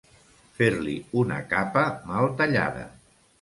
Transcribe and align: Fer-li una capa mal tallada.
Fer-li 0.59 0.95
una 1.23 1.37
capa 1.51 1.85
mal 2.13 2.27
tallada. 2.41 2.89